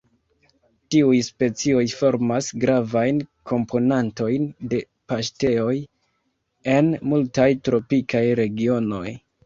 Tiuj 0.93 1.17
specioj 1.27 1.83
formas 1.99 2.47
gravajn 2.63 3.21
komponantojn 3.53 4.49
de 4.75 4.83
paŝtejoj 5.13 5.79
en 6.77 6.95
multaj 7.15 7.51
tropikaj 7.69 8.29
regionoj. 8.47 9.09